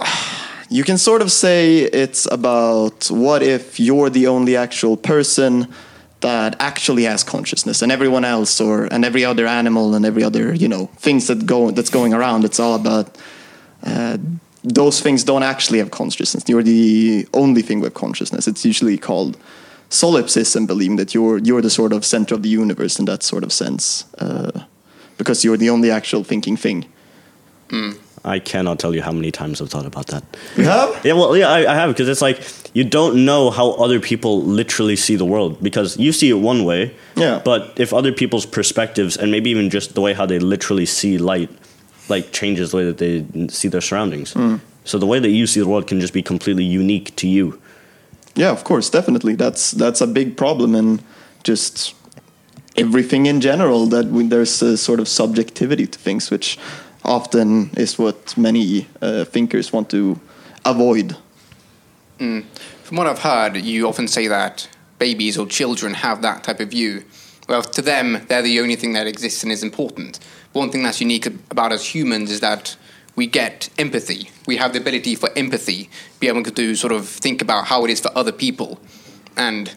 you 0.68 0.84
can 0.84 0.98
sort 0.98 1.22
of 1.22 1.32
say 1.32 1.78
it's 1.78 2.26
about 2.30 3.10
what 3.10 3.42
if 3.42 3.80
you're 3.80 4.10
the 4.10 4.26
only 4.26 4.54
actual 4.54 4.98
person 4.98 5.66
that 6.20 6.54
actually 6.60 7.04
has 7.04 7.24
consciousness 7.24 7.80
and 7.80 7.90
everyone 7.90 8.26
else 8.26 8.60
or 8.60 8.84
and 8.92 9.02
every 9.02 9.24
other 9.24 9.46
animal 9.46 9.94
and 9.94 10.04
every 10.04 10.22
other 10.22 10.54
you 10.54 10.68
know 10.68 10.90
things 10.98 11.26
that 11.28 11.46
go 11.46 11.70
that's 11.70 11.90
going 11.90 12.12
around. 12.12 12.44
It's 12.44 12.60
all 12.60 12.74
about 12.74 13.16
uh, 13.82 14.18
those 14.64 15.00
things 15.00 15.24
don't 15.24 15.42
actually 15.42 15.78
have 15.78 15.90
consciousness 15.90 16.44
you're 16.48 16.62
the 16.62 17.26
only 17.34 17.62
thing 17.62 17.80
with 17.80 17.94
consciousness 17.94 18.46
it's 18.46 18.64
usually 18.64 18.96
called 18.96 19.36
solipsism 19.88 20.66
believing 20.66 20.96
that 20.96 21.14
you're 21.14 21.38
you're 21.38 21.62
the 21.62 21.70
sort 21.70 21.92
of 21.92 22.04
center 22.04 22.34
of 22.34 22.42
the 22.42 22.48
universe 22.48 22.98
in 22.98 23.04
that 23.04 23.22
sort 23.22 23.44
of 23.44 23.52
sense 23.52 24.04
uh, 24.18 24.64
because 25.18 25.44
you're 25.44 25.56
the 25.56 25.70
only 25.70 25.90
actual 25.90 26.24
thinking 26.24 26.56
thing 26.56 26.86
I 28.24 28.38
cannot 28.38 28.78
tell 28.78 28.94
you 28.94 29.02
how 29.02 29.12
many 29.12 29.30
times 29.32 29.60
I've 29.60 29.70
thought 29.70 29.86
about 29.86 30.06
that. 30.08 30.24
you 30.56 30.64
have 30.64 31.04
Yeah, 31.04 31.14
well, 31.14 31.36
yeah, 31.36 31.48
I, 31.48 31.72
I 31.72 31.74
have 31.74 31.90
because 31.90 32.08
it's 32.08 32.22
like 32.22 32.40
you 32.72 32.84
don't 32.84 33.24
know 33.24 33.50
how 33.50 33.72
other 33.72 33.98
people 33.98 34.42
literally 34.42 34.96
see 34.96 35.16
the 35.16 35.24
world 35.24 35.62
because 35.62 35.96
you 35.98 36.12
see 36.12 36.30
it 36.30 36.34
one 36.34 36.64
way. 36.64 36.94
Yeah. 37.16 37.42
But 37.44 37.72
if 37.76 37.92
other 37.92 38.12
people's 38.12 38.46
perspectives 38.46 39.16
and 39.16 39.30
maybe 39.30 39.50
even 39.50 39.70
just 39.70 39.94
the 39.94 40.00
way 40.00 40.12
how 40.12 40.26
they 40.26 40.38
literally 40.38 40.86
see 40.86 41.18
light, 41.18 41.50
like 42.14 42.32
changes 42.32 42.70
the 42.70 42.76
way 42.78 42.84
that 42.90 42.98
they 42.98 43.14
see 43.48 43.68
their 43.68 43.80
surroundings. 43.80 44.30
So 44.84 44.98
the 44.98 45.06
way 45.12 45.20
that 45.20 45.30
you 45.30 45.46
see 45.46 45.60
the 45.60 45.68
world 45.72 45.86
can 45.86 46.00
just 46.00 46.12
be 46.12 46.22
completely 46.22 46.64
unique 46.64 47.08
to 47.16 47.26
you. 47.26 47.46
Yeah, 48.34 48.50
of 48.50 48.62
course, 48.64 48.90
definitely. 48.90 49.34
That's 49.36 49.72
that's 49.72 50.00
a 50.00 50.06
big 50.06 50.36
problem 50.36 50.74
and 50.74 51.00
just 51.44 51.94
everything 52.76 53.26
in 53.26 53.40
general. 53.40 53.86
That 53.88 54.06
we, 54.06 54.28
there's 54.28 54.62
a 54.62 54.76
sort 54.76 55.00
of 55.00 55.08
subjectivity 55.08 55.86
to 55.86 55.98
things, 55.98 56.30
which 56.30 56.58
often 57.04 57.70
is 57.76 57.98
what 57.98 58.36
many 58.36 58.86
uh, 59.00 59.24
thinkers 59.24 59.72
want 59.72 59.88
to 59.90 60.18
avoid. 60.64 61.16
From 62.18 62.96
what 62.96 63.06
I've 63.06 63.22
heard, 63.22 63.56
you 63.56 63.88
often 63.88 64.08
say 64.08 64.28
that 64.28 64.68
babies 64.98 65.36
or 65.38 65.46
children 65.46 65.94
have 65.94 66.22
that 66.22 66.44
type 66.44 66.60
of 66.60 66.70
view. 66.70 67.02
Well, 67.48 67.62
to 67.62 67.82
them, 67.82 68.24
they're 68.28 68.42
the 68.42 68.60
only 68.60 68.76
thing 68.76 68.92
that 68.92 69.06
exists 69.06 69.42
and 69.42 69.52
is 69.52 69.62
important. 69.62 70.20
One 70.52 70.70
thing 70.70 70.82
that's 70.82 71.00
unique 71.00 71.26
about 71.50 71.72
us 71.72 71.84
humans 71.84 72.30
is 72.30 72.40
that 72.40 72.76
we 73.16 73.26
get 73.26 73.68
empathy. 73.78 74.30
We 74.46 74.56
have 74.56 74.72
the 74.72 74.80
ability 74.80 75.16
for 75.16 75.30
empathy, 75.36 75.90
be 76.20 76.28
able 76.28 76.44
to 76.44 76.74
sort 76.74 76.92
of 76.92 77.08
think 77.08 77.42
about 77.42 77.66
how 77.66 77.84
it 77.84 77.90
is 77.90 78.00
for 78.00 78.10
other 78.16 78.32
people. 78.32 78.80
And 79.36 79.74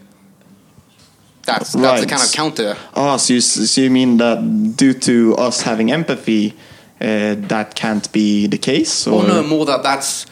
that's, 1.43 1.73
that's 1.73 2.01
the 2.01 2.07
kind 2.07 2.21
of 2.21 2.31
counter. 2.31 2.77
Ah, 2.95 3.17
so 3.17 3.33
you, 3.33 3.41
so 3.41 3.81
you 3.81 3.89
mean 3.89 4.17
that 4.17 4.77
due 4.77 4.93
to 4.93 5.35
us 5.35 5.61
having 5.61 5.91
empathy, 5.91 6.53
uh, 7.01 7.35
that 7.37 7.75
can't 7.75 8.11
be 8.11 8.47
the 8.47 8.57
case? 8.57 9.05
Or? 9.05 9.23
Or 9.23 9.27
no, 9.27 9.43
more 9.43 9.65
that 9.65 9.83
that's 9.83 10.25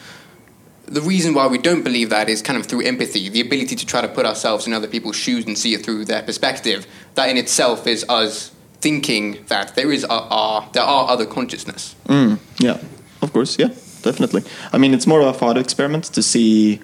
the 0.94 1.02
reason 1.02 1.34
why 1.34 1.46
we 1.48 1.58
don't 1.58 1.82
believe 1.82 2.10
that 2.10 2.28
is 2.28 2.40
kind 2.40 2.58
of 2.58 2.66
through 2.66 2.82
empathy, 2.82 3.28
the 3.28 3.40
ability 3.40 3.74
to 3.76 3.84
try 3.84 4.00
to 4.00 4.08
put 4.08 4.24
ourselves 4.24 4.66
in 4.66 4.72
other 4.72 4.86
people's 4.86 5.16
shoes 5.16 5.44
and 5.44 5.58
see 5.58 5.74
it 5.74 5.84
through 5.84 6.04
their 6.04 6.22
perspective. 6.22 6.86
That 7.16 7.28
in 7.28 7.36
itself 7.36 7.86
is 7.86 8.04
us 8.08 8.52
thinking 8.80 9.44
that 9.48 9.74
there 9.74 9.90
is 9.90 10.04
a, 10.04 10.12
a, 10.12 10.68
there 10.72 10.84
are 10.84 11.08
other 11.08 11.26
consciousness. 11.26 11.96
Mm, 12.06 12.38
yeah, 12.58 12.78
of 13.22 13.32
course, 13.32 13.58
yeah, 13.58 13.68
definitely. 14.02 14.42
I 14.72 14.78
mean, 14.78 14.94
it's 14.94 15.06
more 15.06 15.20
of 15.20 15.26
a 15.26 15.32
thought 15.32 15.58
experiment 15.58 16.04
to 16.04 16.22
see 16.22 16.80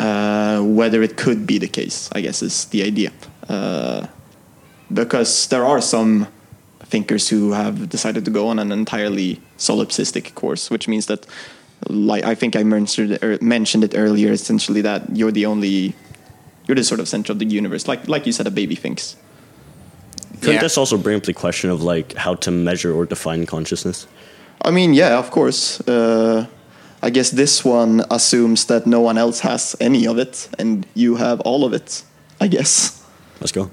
uh, 0.00 0.60
whether 0.62 1.02
it 1.02 1.16
could 1.16 1.46
be 1.46 1.58
the 1.58 1.68
case. 1.68 2.10
I 2.12 2.22
guess 2.22 2.42
is 2.42 2.64
the 2.66 2.82
idea, 2.82 3.12
uh, 3.48 4.08
because 4.92 5.46
there 5.48 5.64
are 5.64 5.80
some 5.80 6.26
thinkers 6.80 7.28
who 7.28 7.52
have 7.52 7.88
decided 7.88 8.24
to 8.24 8.30
go 8.30 8.48
on 8.48 8.58
an 8.58 8.72
entirely 8.72 9.40
solipsistic 9.58 10.34
course, 10.34 10.70
which 10.70 10.88
means 10.88 11.06
that, 11.06 11.26
like 11.88 12.24
I 12.24 12.34
think 12.34 12.56
I 12.56 12.62
mentioned 12.62 13.12
it, 13.12 13.22
er, 13.24 13.38
mentioned 13.40 13.84
it 13.84 13.94
earlier, 13.96 14.32
essentially 14.32 14.80
that 14.82 15.02
you're 15.16 15.32
the 15.32 15.46
only, 15.46 15.94
you're 16.66 16.74
the 16.76 16.84
sort 16.84 17.00
of 17.00 17.08
center 17.08 17.32
of 17.32 17.38
the 17.38 17.46
universe, 17.46 17.86
like 17.88 18.08
like 18.08 18.26
you 18.26 18.32
said, 18.32 18.46
a 18.46 18.50
baby 18.50 18.74
thinks. 18.74 19.16
Couldn't 20.40 20.54
Yeah. 20.54 20.60
this 20.60 20.76
also 20.78 20.96
bring 20.98 21.16
up 21.16 21.22
the 21.22 21.32
question 21.32 21.70
of 21.70 21.82
like 21.82 22.14
how 22.14 22.34
to 22.36 22.50
measure 22.50 22.92
or 22.92 23.06
define 23.06 23.46
consciousness? 23.46 24.06
I 24.62 24.70
mean, 24.70 24.94
yeah, 24.94 25.18
of 25.18 25.30
course. 25.30 25.80
Uh, 25.88 26.46
I 27.02 27.10
guess 27.10 27.30
this 27.30 27.64
one 27.64 28.02
assumes 28.10 28.64
that 28.66 28.86
no 28.86 29.00
one 29.00 29.18
else 29.18 29.40
has 29.40 29.76
any 29.80 30.06
of 30.06 30.18
it, 30.18 30.48
and 30.58 30.86
you 30.94 31.16
have 31.16 31.40
all 31.40 31.64
of 31.64 31.72
it. 31.74 32.02
I 32.40 32.48
guess. 32.48 33.02
Let's 33.40 33.52
go. 33.52 33.70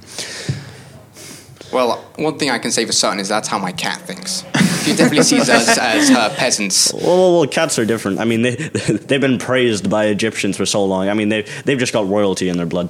Well, 1.72 1.98
one 2.18 2.38
thing 2.38 2.50
I 2.50 2.60
can 2.60 2.72
say 2.72 2.86
for 2.86 2.92
certain 2.92 3.20
is 3.20 3.30
that's 3.30 3.48
how 3.48 3.58
my 3.58 3.72
cat 3.72 4.02
thinks. 4.02 4.44
She 4.84 4.96
definitely 4.96 5.24
sees 5.24 5.50
us 5.50 5.78
as 5.78 6.10
her 6.10 6.30
peasants. 6.36 6.94
Well, 6.94 7.04
well, 7.06 7.40
well, 7.40 7.48
cats 7.48 7.78
are 7.80 7.86
different. 7.86 8.20
I 8.20 8.26
mean, 8.26 8.42
they 8.42 8.56
they've 9.08 9.22
been 9.22 9.38
praised 9.38 9.90
by 9.90 10.06
Egyptians 10.06 10.58
for 10.58 10.66
so 10.66 10.84
long. 10.86 11.10
I 11.10 11.14
mean, 11.14 11.30
they 11.30 11.44
they've 11.66 11.80
just 11.80 11.94
got 11.94 12.08
royalty 12.08 12.50
in 12.50 12.58
their 12.58 12.66
blood. 12.66 12.90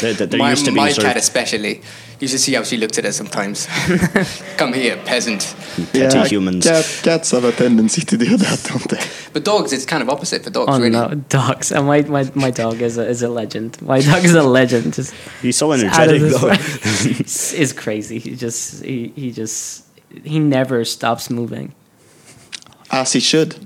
They, 0.00 0.12
they're 0.14 0.38
my 0.38 0.50
used 0.50 0.64
to 0.64 0.70
being 0.72 0.84
my 0.84 0.92
served. 0.92 1.06
cat 1.06 1.16
especially. 1.16 1.82
You 2.18 2.28
should 2.28 2.38
see 2.40 2.54
how 2.54 2.62
she 2.62 2.76
looks 2.76 2.98
at 2.98 3.04
us 3.04 3.16
sometimes. 3.16 3.66
Come 4.56 4.72
here, 4.72 4.96
peasant. 5.04 5.56
Petty 5.92 6.28
humans. 6.28 6.64
Cat, 6.64 7.00
cats 7.02 7.32
have 7.32 7.42
a 7.44 7.50
tendency 7.50 8.02
to 8.02 8.16
do 8.16 8.36
that, 8.36 8.62
don't 8.68 8.88
they? 8.88 9.04
But 9.32 9.44
dogs, 9.44 9.72
it's 9.72 9.84
kind 9.84 10.02
of 10.04 10.08
opposite 10.08 10.44
for 10.44 10.50
dogs, 10.50 10.68
Oh 10.72 10.78
really. 10.78 10.90
no, 10.90 11.14
dogs! 11.28 11.72
And 11.72 11.86
my, 11.86 12.02
my, 12.02 12.30
my 12.36 12.52
dog 12.52 12.80
is 12.80 12.96
a, 12.96 13.08
is 13.08 13.22
a 13.22 13.28
legend. 13.28 13.82
My 13.82 14.00
dog 14.00 14.24
is 14.24 14.34
a 14.34 14.42
legend. 14.44 14.94
Just 14.94 15.14
He's 15.40 15.56
so 15.56 15.72
out 15.72 15.80
of 15.80 15.84
energetic 15.84 16.22
though. 16.22 16.42
world. 16.46 16.60
It's- 16.60 17.52
it's 17.54 17.72
crazy. 17.72 18.20
He 18.20 18.36
just 18.36 18.84
he, 18.84 19.12
he 19.16 19.32
just 19.32 19.84
he 20.24 20.38
never 20.38 20.84
stops 20.84 21.30
moving. 21.30 21.74
As 22.90 23.12
he 23.12 23.20
should. 23.20 23.56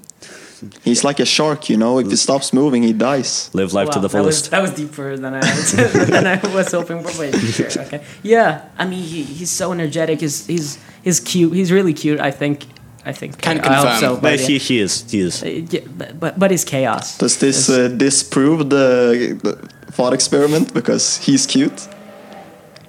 He's 0.82 1.04
like 1.04 1.20
a 1.20 1.26
shark, 1.26 1.68
you 1.68 1.76
know. 1.76 1.98
If 1.98 2.08
he 2.08 2.16
stops 2.16 2.52
moving, 2.52 2.82
he 2.82 2.92
dies. 2.94 3.50
Live 3.52 3.74
life 3.74 3.90
to 3.90 3.98
Wow, 3.98 4.02
the 4.02 4.08
that 4.08 4.24
was, 4.24 4.36
fullest. 4.48 4.50
that 4.52 4.62
was 4.62 4.70
deeper 4.72 5.16
than 5.16 5.34
I 5.34 5.40
than 6.06 6.26
I 6.26 6.40
was 6.54 6.72
hoping 6.72 7.02
for. 7.04 7.20
Wait, 7.20 7.34
sure, 7.34 7.66
okay. 7.84 8.02
Yeah, 8.22 8.64
I 8.78 8.86
mean 8.86 9.02
he, 9.02 9.22
he's 9.22 9.50
so 9.50 9.72
energetic. 9.72 10.20
He's 10.20 10.46
he's 10.46 10.78
he's 11.04 11.20
cute. 11.20 11.52
He's 11.52 11.70
really 11.70 11.92
cute. 11.92 12.20
I 12.20 12.30
think. 12.30 12.64
I 13.04 13.12
think. 13.12 13.40
Can 13.40 13.60
I 13.60 13.74
hope 13.74 13.82
confirm. 13.86 14.00
so. 14.00 14.14
But 14.14 14.22
But, 14.22 14.40
he, 14.40 14.54
yeah. 14.54 14.58
he 14.58 14.78
is 14.80 15.10
he 15.10 15.20
is. 15.20 15.42
Uh, 15.42 15.46
yeah, 15.46 15.80
but, 15.98 16.18
but 16.18 16.38
but 16.38 16.50
it's 16.52 16.64
chaos. 16.64 17.18
Does 17.18 17.36
this 17.38 17.68
uh, 17.68 17.88
disprove 17.88 18.70
the, 18.70 19.38
the 19.42 19.52
thought 19.92 20.14
experiment 20.14 20.72
because 20.72 21.18
he's 21.18 21.44
cute? 21.46 21.86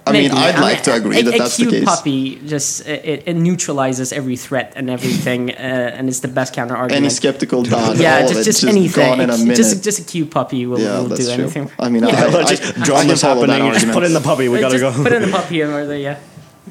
I 0.08 0.12
mean, 0.12 0.22
Maybe. 0.22 0.34
I'd 0.34 0.54
I 0.56 0.60
like 0.60 0.74
mean, 0.76 0.84
to 0.84 0.94
agree 0.94 1.20
a, 1.20 1.22
that 1.24 1.34
a 1.34 1.38
that's 1.38 1.56
the 1.56 1.66
cute 1.66 1.74
case. 1.74 1.84
puppy 1.84 2.36
just 2.46 2.86
it, 2.86 3.22
it 3.26 3.36
neutralizes 3.36 4.12
every 4.12 4.36
threat 4.36 4.72
and 4.76 4.88
everything, 4.90 5.50
uh, 5.50 5.54
and 5.96 6.08
it's 6.08 6.20
the 6.20 6.28
best 6.28 6.54
counter 6.54 6.76
argument. 6.76 7.04
Any 7.04 7.10
skeptical 7.10 7.62
dog, 7.62 7.98
yeah, 7.98 8.16
all 8.18 8.22
of 8.24 8.28
just 8.28 8.40
it, 8.40 8.44
just, 8.44 8.62
gone 8.64 8.76
anything. 8.76 9.20
in 9.20 9.30
a 9.30 9.38
minute. 9.38 9.56
just 9.56 9.84
just 9.84 9.98
a 10.00 10.04
cute 10.04 10.30
puppy 10.30 10.66
will, 10.66 10.80
yeah, 10.80 11.00
will 11.00 11.08
do 11.08 11.16
true. 11.16 11.32
anything. 11.32 11.70
I 11.78 11.88
mean, 11.88 12.02
Yeah. 12.02 12.10
I, 12.10 12.38
I, 12.40 12.44
just 12.44 12.62
I, 12.62 12.68
I 12.68 12.72
can 12.72 12.82
drama's 12.84 13.22
happening. 13.22 13.72
Just 13.72 13.88
put 13.92 14.02
in 14.04 14.12
the 14.14 14.20
puppy. 14.20 14.48
We 14.48 14.60
gotta 14.60 14.78
just 14.78 14.96
go. 14.96 15.02
Put 15.02 15.12
in 15.12 15.22
the 15.22 15.28
puppy 15.38 15.62
or 15.62 15.86
the 15.86 15.98
yeah. 15.98 16.18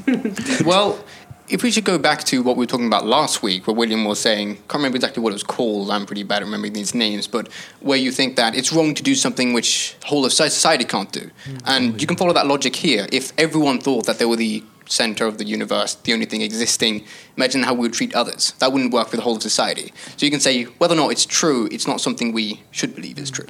Well, 0.66 1.00
if 1.50 1.64
we 1.64 1.72
should 1.72 1.86
go 1.86 1.98
back 1.98 2.24
to 2.26 2.44
what 2.44 2.58
we 2.58 2.64
were 2.64 2.68
talking 2.68 2.88
about 2.88 3.06
last 3.06 3.42
week, 3.42 3.68
where 3.68 3.76
William 3.76 4.04
was 4.06 4.20
saying, 4.20 4.56
can't 4.56 4.76
remember 4.76 4.98
exactly 4.98 5.24
what 5.24 5.30
it 5.30 5.34
was 5.34 5.44
called, 5.44 5.90
I'm 5.90 6.06
pretty 6.06 6.24
bad 6.24 6.42
at 6.42 6.46
remembering 6.46 6.74
these 6.74 6.94
names, 6.94 7.28
but 7.28 7.52
where 7.80 7.98
you 7.98 8.12
think 8.12 8.36
that 8.36 8.56
it's 8.56 8.74
wrong 8.74 8.94
to 8.96 9.04
do 9.04 9.16
something 9.16 9.54
which 9.54 9.96
whole 10.06 10.26
of 10.26 10.34
society 10.34 10.84
can't 10.84 11.12
do. 11.12 11.30
Hmm. 11.46 11.58
And 11.66 12.02
you 12.02 12.08
can 12.08 12.18
follow 12.18 12.34
that 12.34 12.48
logic 12.48 12.76
here. 12.76 13.08
If 13.12 13.32
everyone 13.38 13.80
thought 13.80 14.06
that 14.08 14.20
they 14.20 14.26
were 14.26 14.36
the 14.36 14.64
center 14.86 15.26
of 15.26 15.38
the 15.38 15.46
universe, 15.46 15.96
the 15.96 16.14
only 16.14 16.26
thing 16.26 16.42
existing, 16.42 17.06
imagine 17.38 17.64
how 17.64 17.74
we 17.74 17.82
would 17.82 17.94
treat 17.94 18.14
others. 18.14 18.54
That 18.60 18.74
wouldn't 18.74 18.94
work 18.94 19.10
for 19.10 19.16
the 19.16 19.22
whole 19.22 19.36
of 19.36 19.42
society. 19.42 19.94
So 20.18 20.26
you 20.26 20.32
can 20.32 20.40
say, 20.40 20.64
whether 20.64 20.96
or 20.96 20.98
not 20.98 21.12
it's 21.12 21.26
true, 21.26 21.70
it's 21.72 21.88
not 21.88 22.02
something 22.02 22.34
we 22.34 22.62
should 22.72 22.94
believe 22.96 23.18
is 23.20 23.32
true. 23.32 23.48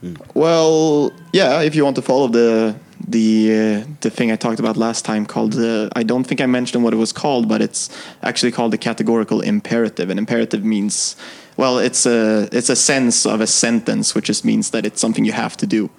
Hmm. 0.00 0.14
Well, 0.34 1.12
yeah, 1.32 1.62
if 1.62 1.76
you 1.76 1.84
want 1.84 1.96
to 1.96 2.02
follow 2.02 2.26
the 2.26 2.76
the 3.12 3.52
uh, 3.52 3.86
the 4.00 4.10
thing 4.10 4.32
I 4.32 4.36
talked 4.36 4.60
about 4.60 4.76
last 4.76 5.04
time 5.04 5.26
called 5.26 5.54
uh, 5.54 5.88
I 5.94 6.02
don't 6.02 6.24
think 6.24 6.40
I 6.40 6.46
mentioned 6.46 6.82
what 6.84 6.92
it 6.92 6.96
was 6.96 7.12
called, 7.12 7.48
but 7.48 7.60
it's 7.62 7.88
actually 8.22 8.52
called 8.52 8.72
the 8.72 8.78
categorical 8.78 9.40
imperative. 9.40 10.10
And 10.10 10.18
imperative 10.18 10.64
means 10.64 11.16
well, 11.56 11.78
it's 11.78 12.06
a 12.06 12.48
it's 12.52 12.70
a 12.70 12.76
sense 12.76 13.26
of 13.26 13.40
a 13.40 13.46
sentence, 13.46 14.14
which 14.14 14.26
just 14.26 14.44
means 14.44 14.70
that 14.70 14.86
it's 14.86 15.00
something 15.00 15.24
you 15.24 15.32
have 15.32 15.56
to 15.58 15.66
do, 15.66 15.90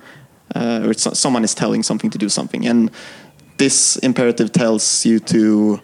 uh, 0.56 0.82
or 0.86 0.94
someone 0.94 1.44
is 1.44 1.54
telling 1.54 1.84
something 1.84 2.10
to 2.10 2.18
do 2.18 2.30
something. 2.30 2.66
And 2.66 2.90
this 3.58 3.98
imperative 3.98 4.52
tells 4.52 5.06
you 5.06 5.20
to 5.20 5.80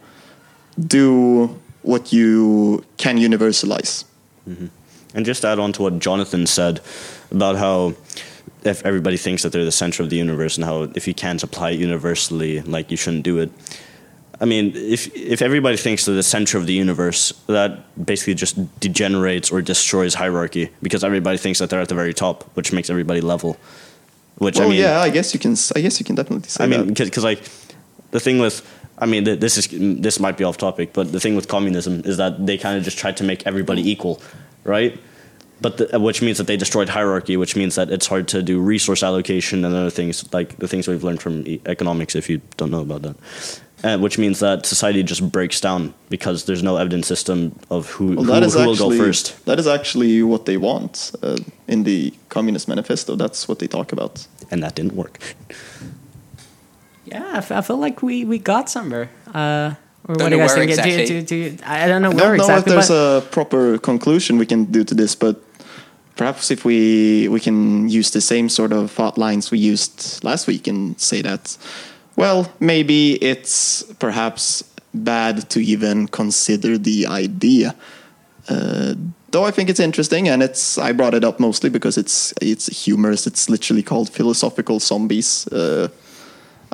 do 0.77 1.59
what 1.81 2.11
you 2.11 2.83
can 2.97 3.17
universalize. 3.17 4.05
And 5.13 5.25
just 5.25 5.45
add 5.45 5.59
on 5.59 5.73
to 5.73 5.81
what 5.83 5.99
Jonathan 5.99 6.45
said 6.45 6.81
about 7.31 7.55
how 7.55 7.93
if 8.63 8.85
everybody 8.85 9.17
thinks 9.17 9.43
that 9.43 9.51
they're 9.51 9.65
the 9.65 9.71
center 9.71 10.03
of 10.03 10.09
the 10.09 10.15
universe 10.15 10.57
and 10.57 10.65
how 10.65 10.83
if 10.95 11.07
you 11.07 11.13
can't 11.13 11.41
apply 11.43 11.71
it 11.71 11.79
universally, 11.79 12.61
like 12.61 12.91
you 12.91 12.97
shouldn't 12.97 13.23
do 13.23 13.39
it. 13.39 13.51
I 14.41 14.45
mean, 14.45 14.71
if 14.75 15.13
if 15.15 15.41
everybody 15.41 15.77
thinks 15.77 16.05
they're 16.05 16.15
the 16.15 16.23
center 16.23 16.57
of 16.57 16.65
the 16.65 16.73
universe, 16.73 17.33
that 17.47 17.71
basically 18.05 18.35
just 18.35 18.55
degenerates 18.79 19.51
or 19.51 19.61
destroys 19.61 20.13
hierarchy 20.13 20.69
because 20.81 21.03
everybody 21.03 21.37
thinks 21.37 21.59
that 21.59 21.69
they're 21.69 21.81
at 21.81 21.89
the 21.89 21.95
very 21.95 22.13
top, 22.13 22.43
which 22.55 22.71
makes 22.71 22.89
everybody 22.89 23.21
level. 23.21 23.57
Which 24.37 24.57
Well, 24.57 24.67
I 24.67 24.71
mean, 24.71 24.79
yeah, 24.79 25.01
I 25.01 25.09
guess 25.09 25.33
you 25.33 25.39
can. 25.39 25.55
I 25.75 25.81
guess 25.81 25.99
you 25.99 26.05
can 26.05 26.15
definitely 26.15 26.47
say 26.47 26.63
I 26.63 26.67
mean, 26.67 26.93
because 26.93 27.23
like 27.23 27.43
the 28.11 28.19
thing 28.21 28.39
with, 28.39 28.65
I 28.97 29.05
mean, 29.05 29.25
this 29.25 29.57
is 29.57 29.67
this 30.01 30.19
might 30.19 30.37
be 30.37 30.45
off 30.45 30.57
topic, 30.57 30.93
but 30.93 31.11
the 31.11 31.19
thing 31.19 31.35
with 31.35 31.49
communism 31.49 32.01
is 32.05 32.15
that 32.17 32.45
they 32.45 32.57
kind 32.57 32.77
of 32.77 32.83
just 32.83 32.97
tried 32.97 33.17
to 33.17 33.25
make 33.25 33.45
everybody 33.45 33.89
equal, 33.89 34.21
right? 34.63 34.97
But 35.61 35.77
the, 35.77 35.99
which 35.99 36.21
means 36.21 36.37
that 36.37 36.47
they 36.47 36.57
destroyed 36.57 36.89
hierarchy, 36.89 37.35
which 37.37 37.55
means 37.55 37.75
that 37.75 37.89
it's 37.91 38.07
hard 38.07 38.27
to 38.29 38.41
do 38.41 38.59
resource 38.61 39.03
allocation 39.03 39.65
and 39.65 39.75
other 39.75 39.89
things 39.89 40.23
like 40.33 40.57
the 40.57 40.67
things 40.67 40.87
we've 40.87 41.03
learned 41.03 41.21
from 41.21 41.45
e- 41.47 41.59
economics. 41.65 42.15
If 42.15 42.29
you 42.29 42.39
don't 42.57 42.71
know 42.71 42.81
about 42.81 43.01
that. 43.01 43.15
Uh, 43.81 43.97
which 43.97 44.17
means 44.17 44.39
that 44.39 44.65
society 44.65 45.01
just 45.03 45.31
breaks 45.31 45.61
down 45.61 45.93
because 46.09 46.43
there's 46.43 46.61
no 46.61 46.75
evidence 46.75 47.07
system 47.07 47.57
of 47.69 47.89
who, 47.91 48.07
Well, 48.07 48.25
who, 48.25 48.31
that 48.33 48.43
is 48.43 48.53
who 48.53 48.65
will 48.65 48.71
actually 48.73 48.97
go 48.97 49.05
first. 49.05 49.45
that 49.45 49.57
is 49.57 49.67
actually 49.67 50.21
what 50.21 50.45
they 50.45 50.57
want 50.57 51.13
uh, 51.23 51.37
in 51.65 51.83
the 51.83 52.13
Communist 52.27 52.67
Manifesto. 52.67 53.15
That's 53.15 53.47
what 53.47 53.59
they 53.59 53.67
talk 53.67 53.93
about. 53.93 54.27
And 54.51 54.61
that 54.63 54.75
didn't 54.75 54.95
work. 54.95 55.19
Yeah, 57.05 57.23
I, 57.33 57.37
f- 57.37 57.51
I 57.51 57.61
feel 57.61 57.77
like 57.77 58.01
we, 58.03 58.25
we 58.25 58.37
got 58.37 58.69
somewhere. 58.69 59.09
Uh, 59.33 59.75
or 60.07 60.15
Don't 60.15 60.17
what 60.17 60.17
do 60.17 60.23
you 60.23 60.29
know 60.29 60.37
guys 60.47 60.49
where 60.57 60.67
think? 60.67 60.69
Exactly. 60.71 61.05
do, 61.05 61.21
do, 61.21 61.57
do, 61.57 61.63
I 61.65 61.87
don't 61.87 62.01
know 62.01 62.11
I 62.11 62.13
where 62.15 62.35
don't 62.35 62.37
know 62.37 62.43
exactly. 62.43 62.73
if 62.77 62.87
there's 62.87 62.89
a 63.23 63.25
proper 63.31 63.77
conclusion 63.77 64.37
we 64.37 64.45
can 64.45 64.65
do 64.65 64.83
to 64.83 64.93
this, 64.93 65.15
but 65.15 65.41
perhaps 66.19 66.51
if 66.51 66.65
we 66.65 67.29
we 67.29 67.39
can 67.39 67.87
use 67.87 68.11
the 68.11 68.21
same 68.21 68.49
sort 68.49 68.73
of 68.73 68.91
thought 68.91 69.17
lines 69.17 69.51
we 69.51 69.57
used 69.57 70.21
last 70.21 70.47
week 70.47 70.67
and 70.67 70.99
say 70.99 71.21
that, 71.21 71.57
well, 72.17 72.51
maybe 72.59 73.13
it's 73.23 73.83
perhaps 73.99 74.63
bad 74.93 75.49
to 75.49 75.59
even 75.59 76.07
consider 76.07 76.77
the 76.77 77.07
idea. 77.07 77.73
Uh, 78.49 78.95
though 79.31 79.45
I 79.47 79.51
think 79.51 79.69
it's 79.69 79.79
interesting, 79.79 80.27
and 80.27 80.43
it's 80.43 80.77
I 80.77 80.91
brought 80.91 81.13
it 81.13 81.23
up 81.23 81.39
mostly 81.39 81.69
because 81.69 81.97
it's 81.97 82.33
it's 82.41 82.67
humorous. 82.85 83.25
It's 83.25 83.49
literally 83.49 83.83
called 83.83 84.09
philosophical 84.09 84.79
zombies. 84.79 85.47
Uh, 85.47 85.87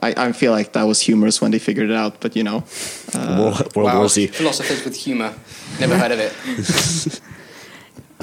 I, 0.01 0.27
I 0.27 0.31
feel 0.31 0.51
like 0.51 0.73
that 0.73 0.87
was 0.87 1.01
humorous 1.01 1.39
when 1.41 1.51
they 1.51 1.59
figured 1.59 1.89
it 1.91 1.95
out, 1.95 2.19
but 2.19 2.35
you 2.35 2.43
know, 2.43 2.63
World, 3.13 3.75
World 3.75 3.75
wow, 3.75 3.99
War 3.99 4.09
Z. 4.09 4.27
philosophers 4.27 4.83
with 4.83 4.95
humor. 4.95 5.33
Never 5.79 5.97
heard 5.97 6.11
of 6.11 6.19
it. 6.19 7.21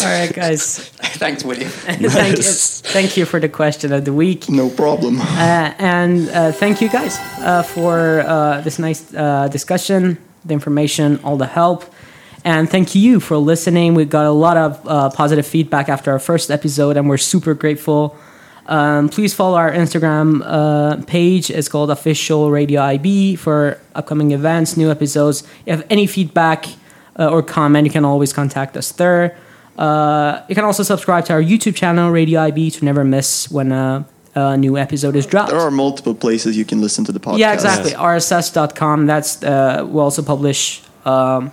all 0.05 0.11
right, 0.11 0.33
guys. 0.43 0.79
Thanks, 1.19 1.45
William. 1.45 1.71
thank, 1.71 2.37
you, 2.37 2.43
thank 2.43 3.17
you 3.17 3.25
for 3.25 3.41
the 3.41 3.49
question 3.49 3.93
of 3.93 4.05
the 4.05 4.13
week. 4.13 4.49
no 4.49 4.69
problem. 4.71 5.21
Uh, 5.21 5.75
and 5.79 6.29
uh, 6.31 6.53
thank 6.53 6.81
you 6.81 6.89
guys 6.89 7.19
uh, 7.39 7.63
for 7.63 8.21
uh, 8.21 8.61
this 8.63 8.79
nice 8.79 9.13
uh, 9.15 9.49
discussion, 9.49 10.19
the 10.45 10.55
information, 10.55 11.21
all 11.25 11.37
the 11.37 11.47
help. 11.47 11.85
And 12.45 12.69
thank 12.69 12.95
you 12.95 13.21
for 13.21 13.37
listening. 13.37 13.95
We 13.95 14.05
got 14.05 14.27
a 14.27 14.33
lot 14.33 14.57
of 14.57 14.87
uh, 14.87 15.11
positive 15.11 15.47
feedback 15.47 15.89
after 15.89 16.11
our 16.11 16.19
first 16.19 16.51
episode, 16.51 16.97
and 16.97 17.09
we're 17.09 17.17
super 17.19 17.55
grateful. 17.55 18.17
Um, 18.67 19.09
please 19.09 19.35
follow 19.35 19.57
our 19.57 19.71
Instagram 19.71 20.43
uh, 20.45 21.05
page. 21.05 21.51
It's 21.51 21.69
called 21.69 21.91
Official 21.91 22.51
Radio 22.51 22.81
IB 22.83 23.37
for 23.37 23.79
upcoming 23.95 24.33
events, 24.33 24.77
new 24.77 24.91
episodes. 24.91 25.43
If 25.43 25.63
you 25.67 25.73
have 25.73 25.87
any 25.91 26.07
feedback 26.07 26.67
uh, 27.19 27.29
or 27.29 27.43
comment, 27.43 27.87
you 27.87 27.93
can 27.93 28.05
always 28.05 28.33
contact 28.33 28.77
us 28.77 28.93
there. 28.93 29.37
Uh, 29.79 30.43
you 30.49 30.55
can 30.55 30.65
also 30.65 30.83
subscribe 30.83 31.25
to 31.27 31.33
our 31.33 31.43
YouTube 31.43 31.75
channel, 31.75 32.11
Radio 32.11 32.41
IB, 32.41 32.71
to 32.73 32.85
never 32.85 33.05
miss 33.05 33.51
when 33.51 33.73
a, 33.73 34.07
a 34.35 34.57
new 34.57 34.77
episode 34.77 35.17
is 35.17 35.27
dropped. 35.27 35.51
There 35.51 35.61
are 35.61 35.71
multiple 35.71 36.15
places 36.15 36.57
you 36.57 36.65
can 36.65 36.81
listen 36.81 37.05
to 37.07 37.13
the 37.13 37.21
podcast. 37.21 37.39
Yeah, 37.39 37.53
exactly. 37.53 37.93
RSS.com. 37.93 39.07
That's 39.07 39.43
uh, 39.43 39.87
we 39.89 40.01
also 40.01 40.23
publish 40.23 40.83
um, 41.05 41.51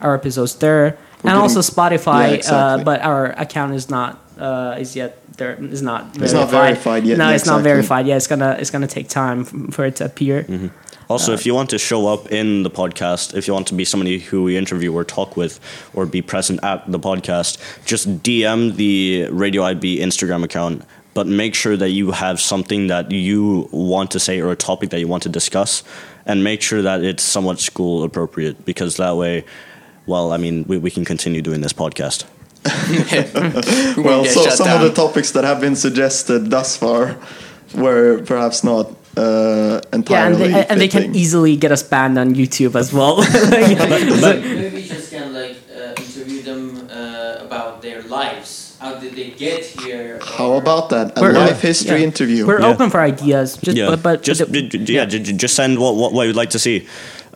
our 0.00 0.14
episodes 0.14 0.54
there, 0.56 0.98
and 1.24 1.32
also 1.32 1.60
Spotify. 1.60 2.28
Yeah, 2.28 2.34
exactly. 2.34 2.82
uh, 2.82 2.84
but 2.84 3.00
our 3.00 3.26
account 3.32 3.74
is 3.74 3.88
not 3.88 4.18
uh, 4.38 4.76
is 4.78 4.94
yet 4.96 5.18
there 5.36 5.54
is 5.54 5.82
not 5.82 6.14
verified. 6.14 6.22
It's 6.24 6.32
not 6.32 6.50
verified 6.50 7.04
yet, 7.04 7.18
No, 7.18 7.28
yeah, 7.28 7.34
it's 7.34 7.46
not 7.46 7.62
verified 7.62 8.06
yet. 8.06 8.16
It's 8.16 8.26
gonna 8.26 8.56
it's 8.58 8.70
gonna 8.70 8.86
take 8.86 9.08
time 9.08 9.44
for 9.70 9.84
it 9.86 9.96
to 9.96 10.04
appear. 10.04 10.70
Also, 11.08 11.32
if 11.32 11.44
you 11.46 11.54
want 11.54 11.70
to 11.70 11.78
show 11.78 12.06
up 12.06 12.30
in 12.32 12.62
the 12.62 12.70
podcast, 12.70 13.34
if 13.34 13.46
you 13.46 13.54
want 13.54 13.66
to 13.68 13.74
be 13.74 13.84
somebody 13.84 14.18
who 14.18 14.42
we 14.42 14.56
interview 14.56 14.92
or 14.92 15.04
talk 15.04 15.36
with, 15.36 15.60
or 15.94 16.06
be 16.06 16.22
present 16.22 16.60
at 16.62 16.90
the 16.90 16.98
podcast, 16.98 17.58
just 17.84 18.22
DM 18.22 18.76
the 18.76 19.28
Radio 19.30 19.62
IB 19.64 19.98
Instagram 19.98 20.44
account. 20.44 20.84
But 21.14 21.26
make 21.26 21.54
sure 21.54 21.76
that 21.76 21.90
you 21.90 22.12
have 22.12 22.40
something 22.40 22.86
that 22.86 23.10
you 23.10 23.68
want 23.70 24.10
to 24.12 24.18
say 24.18 24.40
or 24.40 24.50
a 24.50 24.56
topic 24.56 24.90
that 24.90 25.00
you 25.00 25.08
want 25.08 25.22
to 25.24 25.28
discuss, 25.28 25.82
and 26.24 26.42
make 26.42 26.62
sure 26.62 26.80
that 26.80 27.04
it's 27.04 27.22
somewhat 27.22 27.60
school 27.60 28.02
appropriate 28.02 28.64
because 28.64 28.96
that 28.96 29.16
way, 29.16 29.44
well, 30.06 30.32
I 30.32 30.38
mean, 30.38 30.64
we, 30.66 30.78
we 30.78 30.90
can 30.90 31.04
continue 31.04 31.42
doing 31.42 31.60
this 31.60 31.72
podcast. 31.72 32.24
Well, 33.96 34.22
won't 34.22 34.28
so 34.28 34.48
some 34.48 34.66
down. 34.66 34.84
of 34.84 34.88
the 34.88 34.94
topics 34.94 35.32
that 35.32 35.44
have 35.44 35.60
been 35.60 35.76
suggested 35.76 36.50
thus 36.50 36.76
far 36.76 37.18
were 37.74 38.22
perhaps 38.22 38.64
not 38.64 38.88
uh, 39.16 39.80
Yeah, 40.08 40.26
and 40.26 40.34
they, 40.36 40.66
and 40.66 40.80
they 40.80 40.88
can 40.88 41.14
easily 41.14 41.56
get 41.56 41.72
us 41.72 41.82
banned 41.82 42.18
on 42.18 42.34
YouTube 42.34 42.74
as 42.76 42.92
well. 42.92 43.16
Maybe 43.50 44.74
we 44.74 44.82
just 44.88 45.10
can 45.10 45.32
like 45.34 45.56
uh, 45.74 45.94
interview 46.00 46.42
them 46.42 46.88
uh, 46.90 47.44
about 47.46 47.82
their 47.82 48.02
lives. 48.02 48.76
How 48.80 48.94
did 48.98 49.14
they 49.14 49.30
get 49.30 49.64
here? 49.64 50.18
How 50.22 50.54
about 50.54 50.90
that? 50.90 51.16
A 51.16 51.20
We're- 51.20 51.34
life 51.38 51.60
history 51.60 51.98
yeah. 52.00 52.04
interview. 52.10 52.46
We're 52.46 52.60
Yeah. 52.60 52.68
open 52.74 52.90
for 52.90 53.00
ideas. 53.00 53.56
Just 53.56 53.76
yeah, 53.76 53.86
but, 53.90 54.02
but 54.02 54.22
just 54.22 54.40
but- 54.40 54.50
j- 54.52 54.68
j- 54.68 54.94
yeah, 54.94 55.04
j- 55.04 55.20
j- 55.22 55.32
just 55.36 55.54
send 55.54 55.78
what, 55.78 55.94
what 55.96 56.12
what 56.12 56.26
you'd 56.26 56.36
like 56.36 56.50
to 56.50 56.58
see. 56.58 56.86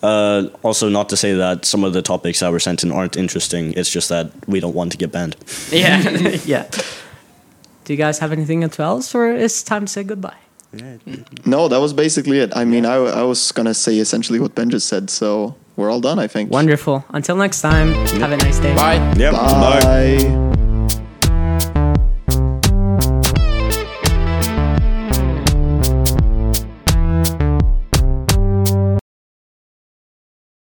Uh, 0.03 0.49
also, 0.63 0.89
not 0.89 1.09
to 1.09 1.17
say 1.17 1.33
that 1.35 1.65
some 1.65 1.83
of 1.87 1.93
the 1.93 2.03
topics 2.03 2.41
that 2.41 2.51
were 2.53 2.61
sent 2.61 2.83
in 2.83 2.93
aren't 2.93 3.17
interesting. 3.17 3.73
It's 3.75 3.91
just 3.91 4.09
that 4.09 4.27
we 4.49 4.61
don't 4.61 4.75
want 4.75 4.93
to 4.93 4.99
get 4.99 5.11
banned. 5.13 5.37
yeah, 5.71 6.03
yeah. 6.45 6.67
Do 7.85 7.93
you 7.93 7.97
guys 7.97 8.19
have 8.19 8.33
anything 8.33 8.65
else, 8.65 9.15
or 9.15 9.31
is 9.31 9.63
time 9.63 9.87
to 9.87 9.93
say 9.93 10.03
goodbye? 10.05 10.37
No, 11.45 11.69
that 11.69 11.79
was 11.79 11.93
basically 11.93 12.39
it. 12.41 12.57
I 12.57 12.65
mean, 12.65 12.85
I, 12.87 12.95
I 12.95 13.23
was 13.23 13.53
gonna 13.53 13.75
say 13.75 13.99
essentially 13.99 14.41
what 14.41 14.55
Ben 14.55 14.71
just 14.71 14.89
said, 14.89 15.11
so 15.11 15.55
we're 15.77 15.91
all 15.91 16.01
done. 16.01 16.19
I 16.19 16.27
think. 16.27 16.51
Wonderful. 16.51 17.05
Until 17.11 17.37
next 17.37 17.61
time, 17.61 17.93
have 18.21 18.33
a 18.33 18.37
nice 18.37 18.59
day. 18.59 18.75
Bye. 18.75 18.97
Yeah, 19.17 19.33
bye. 19.33 19.81
Bye. 19.81 20.66